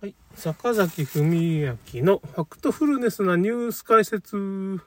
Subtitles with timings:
[0.00, 0.14] はい。
[0.34, 4.34] 坂崎文明のファクトフルネスなニュース解説。
[4.34, 4.82] ま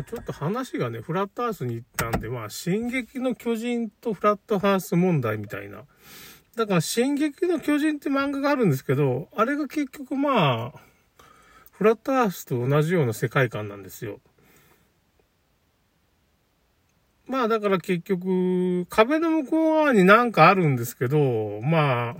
[0.00, 5.84] あちょっと話がね、フラットハウスに行ったんで、まあ、進撃の巨人とフラットハウス問題みたいな。
[6.56, 10.80] だから、進撃の巨人って漫画があるんですけど、あれが結局まあ、
[11.70, 14.18] フラットハウスと同じような世界観なんですよ。
[17.28, 22.16] まあだから結局、壁の向こう側になんかあるんですけど、まあ、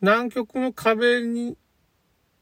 [0.00, 1.56] 南極の壁に、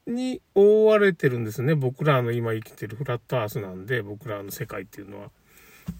[0.06, 1.74] に覆われてるんですね。
[1.74, 5.24] 僕らの今生きてるフラットアースなんで、僕らの世界っていうのは。
[5.24, 5.30] だ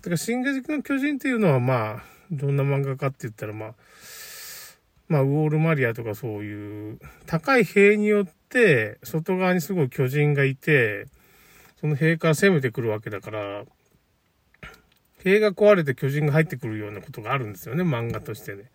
[0.03, 3.75] から進撃の巨人っていうのはまあ、どんな漫画かって言ったらまあ、
[5.09, 11.09] まあ、ウォールマリアとかそういう、高い塀によって、外側にすごい巨人がいて、
[11.81, 13.65] その塀から攻めてくるわけだから、
[15.25, 18.71] 塀が壊れて巨人が入ってくるようなことがあるんですよね、漫画としてね。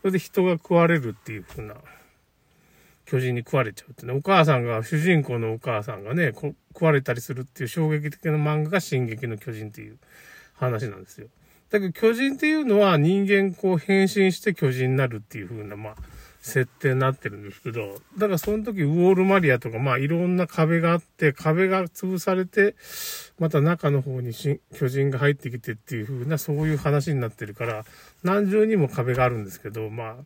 [0.00, 1.74] それで人が食われるっていう風な、
[3.06, 4.12] 巨人に食われちゃうってね。
[4.12, 9.98] お母さんが、主人公のお母さんがね、食われたりするっていう衝撃的な漫画が進撃の巨人っていう
[10.54, 11.28] 話なんですよ。
[11.70, 15.96] だけど巨人っていうのは人間こう変身して巨人になるっていう風な、まあ、
[16.48, 22.74] 設定になってるんですけど、だからその時ウォールマリアとか、まあいろんな壁があって、壁が潰されて、
[23.38, 27.84] また中の方に巨人が入ってきてっていう風な、そういう話になってるから、
[28.24, 30.16] 何重にも壁があるんですけど、まあ、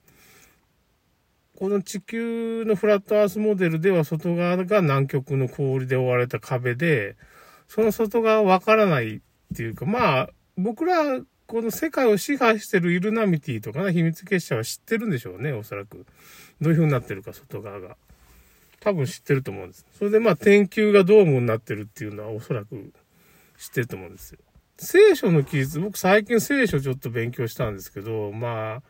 [1.59, 7.17] この地球のフラットアースモデルでは外側が南極の氷で覆われた壁で、
[7.69, 9.21] その外側わからないっ
[9.55, 11.21] ていうか、まあ、僕ら
[11.53, 16.07] この世界を支配してるイルナミティとかね、秘密結社は知ってるんでしょうね、おそらく。
[16.63, 17.99] どういう風になってるか、外側が。
[18.81, 19.85] 多分知ってると思うんです。
[19.99, 22.95] それでまあ、天球がドームになってるっていうのはおそらく
[23.59, 24.39] 知ってると思うんですよ。
[24.79, 28.83] 聖書の記述、僕最近聖書ちょっと勉強したんですけど、まあ、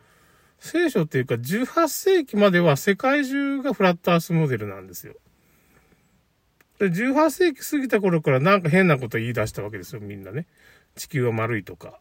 [0.59, 5.15] 聖書っていうか18世紀までは世界中がフラットアースモデルなんですよ。
[6.79, 10.47] で18世紀過ぎた頃からなんか変なこと言い出したわけですよ、みんなね。
[10.95, 11.99] 地球は丸いとか。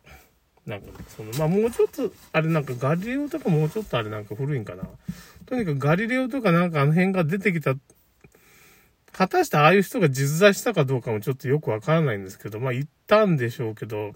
[0.67, 4.85] なんか、その、まあ、もうちょっと、あれなんかガリレオとかもうちょっとあれなんか古いんかな。
[5.47, 7.75] とにかくガリレオとかなんかあの辺が出てきた、
[9.13, 14.13] 果たしてああいう人が実在したかどうかもちょっとよくわからないんですけど、まあ、言ったんでしょうけど、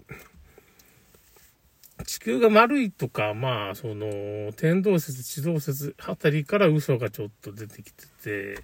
[2.05, 8.63] 地球が丸いとか、まあ、その、天動説、地動説あたりから嘘がちょっと出てきてて、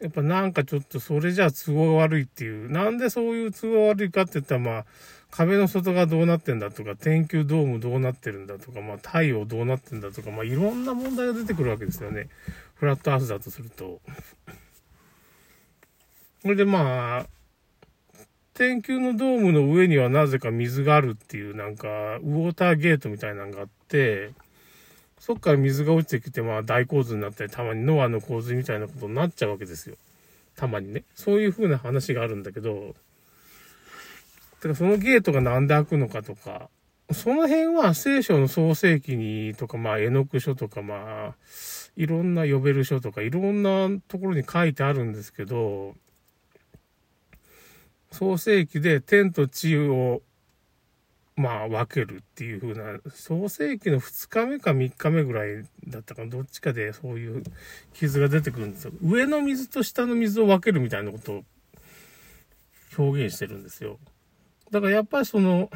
[0.00, 2.70] やっぱなんかちょっとそれじゃあ都合悪いっていう。
[2.70, 4.84] なんでそういう都合悪いかって言ったらまあ、
[5.30, 12.28] 壁の外がどうなってんだとか、天球ドームどうなってるんだとか、まあ太陽どうなってんだとか、まあいろんな問題が出てくるわけですよね。
[12.74, 14.00] フラットアースだとすると。
[16.42, 17.26] それでまあ、
[18.52, 24.32] 天球のドームの上にはなぜか水があるっていうなんか、ウォーターゲートみたいなのがあって、
[25.26, 29.96] そっから水が落ちてきて、まあ大洪水になったり、たまにノアの洪水みたいなことになっちゃうわけですよ。
[30.54, 31.02] たまにね。
[31.14, 32.94] そういう風な話があるんだけど、
[34.60, 36.68] てからそのゲートがなんで開くのかとか、
[37.10, 41.34] その辺は聖書の創世記にとか、まあ、絵の具書とか、まあ、
[41.96, 45.94] いろんな呼べる書とか、いろんなところに書いてあるんですけど、
[48.12, 50.20] 創世記で天と地を
[51.36, 57.42] まあ、分けるっていう風な、創世紀の2日目か3日目ぐらいだったかどっちかでそういう
[57.92, 58.92] 傷が出てくるんですよ。
[59.02, 61.44] 上の水と下の水を分けるみたいなことを
[62.96, 63.98] 表現してるんですよ。
[64.70, 65.70] だからやっぱりその、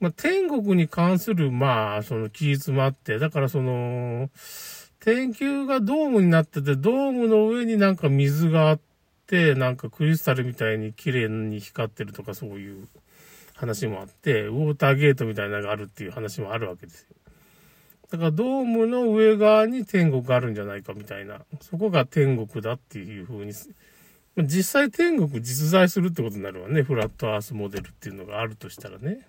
[0.00, 4.30] まあ、天国に関する、まあ、その記述もあって、だからその、
[5.00, 8.80] 天球がドームになってて、ドームの上になんか水があっ
[9.26, 12.88] て、なんかクリスタルみたいに綺麗に光ってるとかそういう
[13.54, 17.08] 話もあって、ウォーターゲートみたいなのがあるっていう話もあるわけですよ。
[18.10, 23.52] だからドームの上側に天国があるんじゃないかみたいな、そこが天国だっていう風に、
[24.36, 26.82] 実際天国実在するってことになるわね。
[26.82, 29.26] フラットアースモデルっていうのがあるとしたらね。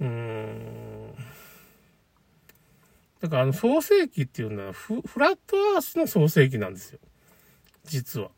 [0.00, 1.14] うーん。
[3.20, 6.98] だからあの創世記っていうのはフラットアースの創世記なんですよ。
[7.84, 8.30] 実は。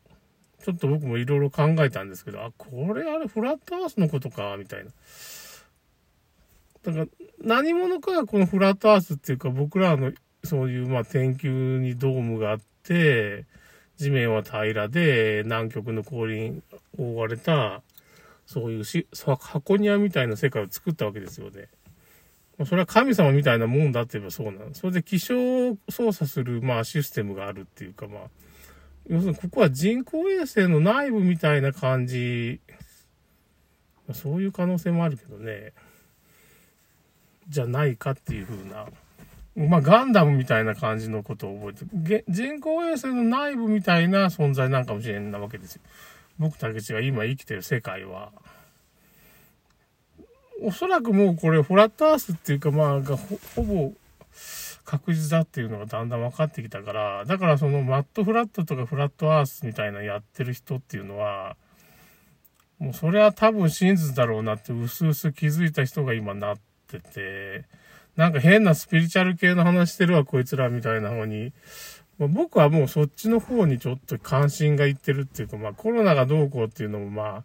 [0.64, 4.90] ちょっと僕もいろいろ考えたんですけど、あ、これあれフラットアースのことか、みたいな。
[6.82, 7.06] だから、
[7.42, 10.12] 何者かがこのフラットアースっていうか、僕らの
[10.44, 13.44] そういう、まあ、天球にドームがあって、
[13.96, 16.62] 地面は平らで、南極の氷に
[16.96, 17.82] 覆われた、
[18.46, 19.06] そういうし、
[19.40, 21.68] 箱庭みたいな世界を作ったわけですよね。
[22.64, 24.74] それは神様みたいなもんだって言えばそうなの。
[24.74, 28.22] それで気象を操作する、まあ、システムがあるっていうか、まあ、
[29.08, 32.60] 要するにここは人工衛星の内部みたいな感じ
[34.12, 35.72] そういう可能性もあるけどね。
[37.48, 38.86] じゃないかっていう風な。
[39.56, 45.82] まあ、ガンダムみたいな感じのことを覚えて人工衛星の内部みたいな存在なんかもしれんなわけですよ。
[46.38, 48.30] 僕たちが今生きてる世界は。
[50.62, 53.16] おそらくもうこれフラットアースっていうかまあほ
[53.56, 53.92] ほぼ
[54.88, 61.58] 確実だっていうのがだんだん分かってきたから、だからそのマットフラットとかフラットアースみたいなやってる人っていうのは、
[62.78, 66.56] もうそれは多分真実だろうなって薄々気づいた人が今なっ
[66.86, 67.66] てて、
[68.16, 71.52] なんか変なスピリチュアル系の話してるわ、こいつらみたいな方に、
[72.18, 77.44] まあ、僕はもうそっちの方にちょっと関心がいってるっていうか、まあコロナがどうこうっていうのもま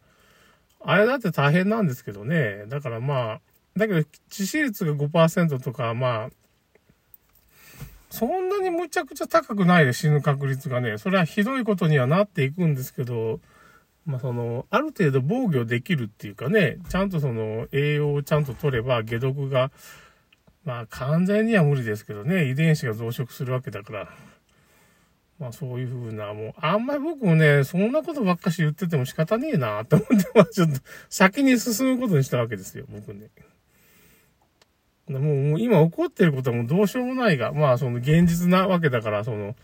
[0.80, 2.68] あ、あれだって大変なんですけどね。
[2.70, 3.42] だからまあ、
[3.76, 4.00] だけど
[4.30, 6.43] 致死率が5%とか、まあ、
[8.14, 13.40] そんなにむちゃくちゃ高くないで死ぬ確率がね、それはひどいことにはなっていくんですけど、
[14.06, 19.72] まあその、ある程度防御できるっていうかね、ちゃんとその栄養をちゃんと取れば解毒が、
[20.64, 24.10] まあ完全には無理ですけどね、遺伝子が増殖するわけだから、
[25.40, 33.32] まあそういうふうな、もう、あんまり僕もね、そんなことばっかし言ってても仕方ねえなって思って、まあちょっと先に進むことにしたわけですよ、僕ね。
[35.08, 39.56] もう、もう今起こってることはもうどうしようもないが、まあその現実なわけだから、その、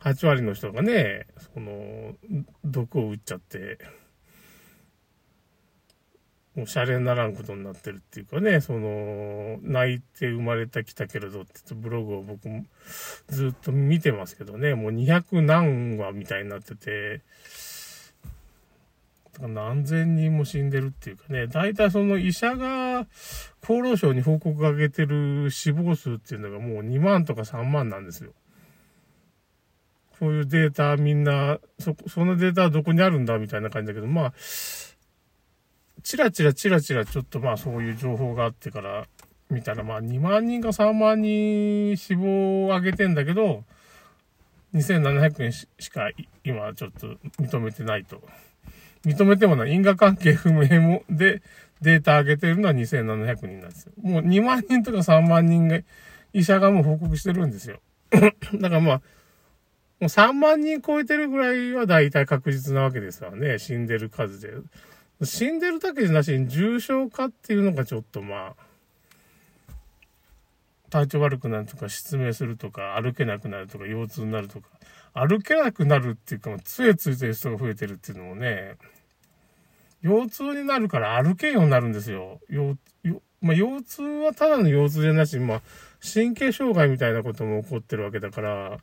[0.00, 2.14] 8割の人がね、その、
[2.64, 3.78] 毒を打っちゃって、
[6.54, 12.64] もうシャレにならんことになってるっていうかね、その、泣いて生まれたきたけれどってブログを僕も
[13.28, 17.22] ずっと見てますけどね、もう200何話みたいになってて、
[19.48, 23.06] 何千人も死んでるっていうかね、大体その医者が
[23.62, 28.32] 厚労省に報告を上げてる死亡数っていうのがもう2万とか3万なんですよ。
[30.18, 34.32] そういうデータみんな、そ、そのデータはどこにあるんだみたいな感じだけど、まあ、
[36.02, 39.06] チラチラチラチラちょっとまあそういう情報があってから
[39.50, 43.64] 見たらまあ2万人か3万人死亡を上げてんだけど、
[44.74, 46.10] 2700円しか
[46.44, 48.22] 今ちょっと認めてないと。
[49.04, 49.66] 認めてもな。
[49.66, 51.42] 因果関係不明もで
[51.82, 53.92] データ上げてるのは2700人なんですよ。
[54.02, 55.80] もう2万人とか3万人が、
[56.32, 57.80] 医者がもう報告してるんですよ。
[58.10, 58.34] だか
[58.76, 59.02] らまあ、も
[60.00, 63.58] う3万人超えてるぐらいは大体確実なわけですわね。
[63.58, 64.52] 死んでる数で。
[65.24, 69.74] 死んでるだけじゃなしに重症化っていうのがちょっとまあ、
[70.90, 74.68] 体調悪くなるとか、失明するとか、歩けなくなるとか、腰痛になるとか、
[75.14, 78.76] 歩けなくなるっていうか、杖ついてる人が増えてるっていうのもね、
[80.02, 82.40] 腰痛になるから歩けんようになるんですよ。
[82.50, 82.76] 腰、
[83.40, 85.62] まあ、腰痛はただの腰痛じゃなし、まあ、
[86.02, 88.78] 神経障害みたいなことも起こってるわけだから、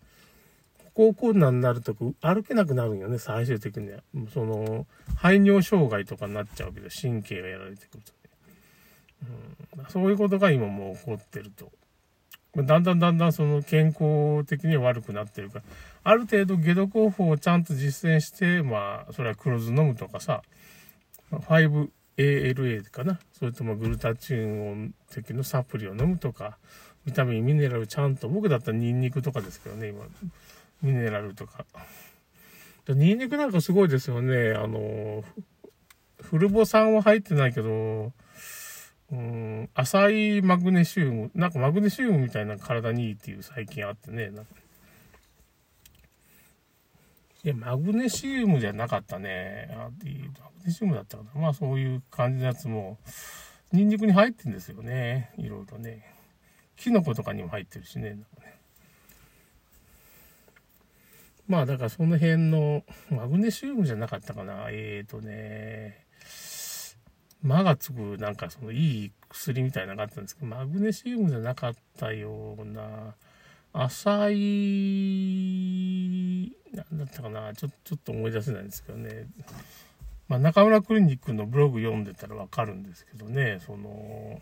[0.95, 4.01] 歩行困難になると歩けなくなるんよね、最終的には。
[4.33, 8.19] その、排尿障害とかになっちゃうけど、神経がやられてくるとね。
[9.77, 11.71] うん、そういうことが今もう起こってると。
[12.55, 15.65] だんだんだんだんその健康的に悪くなってるから、
[16.03, 20.41] ある程度解毒方法をちゃんと実践して、まあ、それは黒酢飲むとかさ、
[21.31, 23.19] 5ALA かな？
[23.31, 26.57] それともグルタチン的のサプリを飲むとか、
[27.05, 30.05] ビタミン、ミネラルちゃんと、僕だったらニンニクとかですけどね、今。
[30.81, 31.65] ミネラルとか。
[32.87, 34.53] ニンニクなんかすごいですよね。
[34.53, 35.23] あの、
[36.21, 38.11] フルボ酸は入ってないけど、
[39.11, 44.51] うん、浅いマグネシウム、なんかマグネシウムみたいな体にいいっていう最近あってね、なんか
[47.43, 49.69] いや、マグネシウムじゃなかったね。
[49.71, 49.95] あマグ
[50.65, 51.41] ネシウムだったかな。
[51.41, 52.97] まあそういう感じのやつも、
[53.71, 55.31] ニンニクに入ってんですよね。
[55.37, 56.15] いろいろね。
[56.75, 58.15] キノコとかにも入ってるしね。
[58.15, 58.23] ね
[61.47, 64.67] まあだからその辺の、マグネシウムじゃなかったかな。
[64.69, 66.05] えーとね、
[67.41, 73.15] マがつくなんかそのいい薬みたいなのがあったんですけど、マグネシウムじゃなかったような、
[73.73, 74.35] 浅い、
[76.73, 79.27] なんだったかな、ちょちょっと思い出せないんですけどね。
[80.27, 84.39] まあ、中村クリニックのブログ読んでたらわかるんですけどね、その、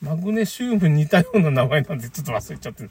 [0.00, 2.88] マグネシウム似たような名前なんでちょっと忘れちゃって、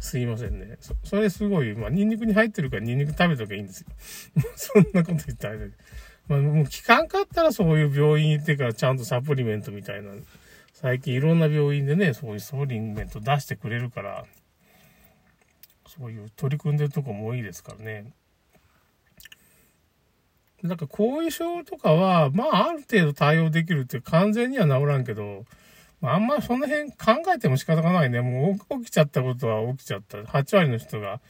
[0.00, 0.76] すいませんね。
[0.80, 3.86] そそれすごい、まあ、ニンニクに入ってるからニンニク食べときゃいいんですよ。
[4.56, 5.76] そんなこと言ったらあれだけど。
[6.28, 10.10] まあ、もう聞かんかったらそういう病院行ってからちゃんとサプリメントみたいな
[10.80, 14.24] 最近いろんな病院でね、そういうサプリンメント出してくれるから、
[15.88, 18.12] そういう取り組んでるとこも多いですからね。
[20.62, 25.46] なんか後遺症とかは、まあある程度対応できるって完全には治らんけど、
[26.00, 28.20] まあ、んまその辺考えても仕方がないね。
[28.20, 30.18] もう起きちゃったことは起きちゃった。
[30.18, 31.20] 8割の人が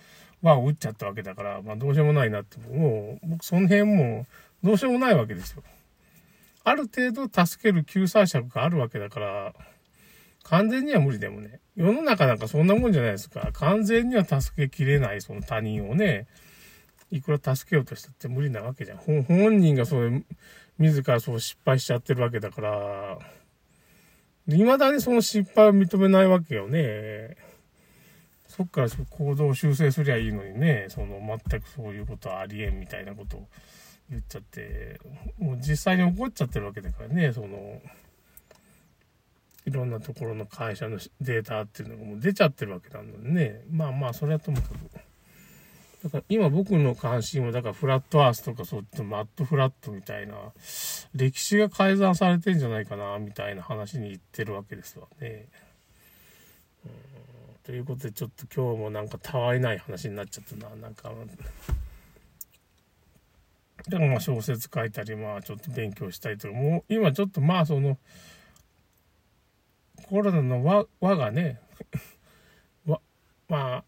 [0.42, 2.58] 輪を打っちゃったわけだから、まあどうしようもないなって。
[2.58, 4.26] もう僕その辺も
[4.62, 5.62] どうしようもないわけですよ。
[6.68, 9.54] ある程度助ける救済策があるわけだから、
[10.44, 11.60] 完全には無理でもね。
[11.76, 13.50] 世の中なんかそんなもんじゃないですか。
[13.52, 16.26] 完全には助けきれないその他人をね、
[17.10, 18.98] いくら助けようとしたって無理なわけじゃん。
[18.98, 20.25] 本人がそう、
[20.78, 23.18] 自らそう失敗しちゃってるわけだから、
[24.46, 27.37] 未だにその失敗を認めないわけよね。
[28.46, 33.48] そっから行動を修正すりゃいいのにね、その全くそういうことはありえんみたいなことを
[34.10, 35.00] 言っちゃって、
[35.38, 37.80] もう実際に起こっちゃってるわけだからね、その、
[39.66, 44.74] いろんなところの会社のデータっていうのがもう出ちゃってるわけなのでね、まあまあ、それはともかく。
[46.04, 50.34] だから今僕の関心は、だからフラットアースとかそっちマットフラットみたいな、
[51.14, 55.46] 歴史が改ざんされてんじゃないかな、みたいな話に言ってるわけですわね。
[56.84, 57.18] うん
[57.68, 60.74] ということで、ちょっと今日もなんかたわいない話になっちゃったな。
[60.76, 61.12] なんか、
[63.87, 67.99] でもまあ小説書いたり、まあちょっと勉強したりとか、もう今ちょっとまあその、
[70.08, 71.61] コロナの輪がね、
[72.87, 72.99] ま
[73.49, 73.85] あ、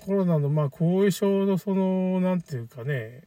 [0.00, 3.24] コロナのまあ後遺症のその、なんていうかね、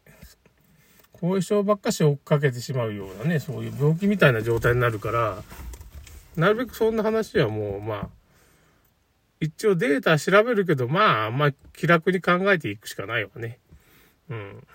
[1.14, 5.44] 後遺症ばっかし追っかけてしまうようなね、そういう病気みたいな状態になるから、
[6.36, 8.10] なるべくそんな話はもう、まあ、
[9.40, 13.60] 一応データ調べるけど、まあ、まあ、気楽に考えていくしかないわね。
[14.30, 14.68] うん。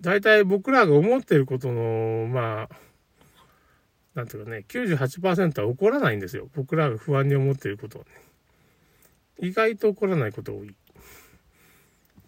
[0.00, 2.68] 大体僕らが思ってることの、まあ、
[4.14, 6.48] なんていうかね、98%は起こらないんですよ。
[6.54, 8.10] 僕らが不安に思ってることはね。
[9.40, 10.74] 意外と起こらないことが多い。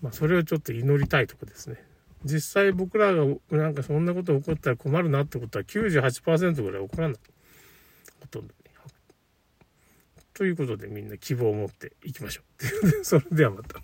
[0.01, 1.83] まあ、それをちょっと祈りたいとこですね。
[2.25, 7.19] 実際僕らがなんかそんなこと起こったら困るなってことは98%ぐらい起こらない。
[8.21, 8.55] ほとんど。
[10.35, 12.43] ということでみんな希望を持っていきましょ
[13.01, 13.05] う。
[13.05, 13.81] それではまた。